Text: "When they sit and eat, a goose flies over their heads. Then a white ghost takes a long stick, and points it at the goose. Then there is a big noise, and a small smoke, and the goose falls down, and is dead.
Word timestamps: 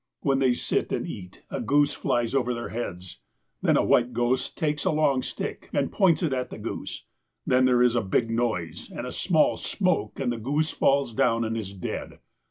"When 0.21 0.39
they 0.39 0.55
sit 0.55 0.91
and 0.91 1.05
eat, 1.05 1.43
a 1.51 1.61
goose 1.61 1.93
flies 1.93 2.33
over 2.33 2.55
their 2.55 2.69
heads. 2.69 3.19
Then 3.61 3.77
a 3.77 3.85
white 3.85 4.13
ghost 4.13 4.57
takes 4.57 4.83
a 4.83 4.89
long 4.89 5.21
stick, 5.21 5.69
and 5.73 5.91
points 5.91 6.23
it 6.23 6.33
at 6.33 6.49
the 6.49 6.57
goose. 6.57 7.05
Then 7.45 7.65
there 7.65 7.83
is 7.83 7.93
a 7.93 8.01
big 8.01 8.31
noise, 8.31 8.89
and 8.89 9.05
a 9.05 9.11
small 9.11 9.57
smoke, 9.57 10.19
and 10.19 10.31
the 10.33 10.39
goose 10.39 10.71
falls 10.71 11.13
down, 11.13 11.45
and 11.45 11.55
is 11.55 11.71
dead. 11.71 12.17